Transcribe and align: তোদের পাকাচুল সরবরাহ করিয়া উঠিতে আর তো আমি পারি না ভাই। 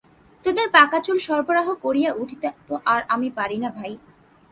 তোদের 0.45 0.67
পাকাচুল 0.69 1.17
সরবরাহ 1.17 1.67
করিয়া 1.75 2.11
উঠিতে 2.13 2.47
আর 2.47 2.55
তো 2.67 2.73
আমি 3.09 3.29
পারি 3.29 3.57
না 3.57 3.69
ভাই। 3.69 3.93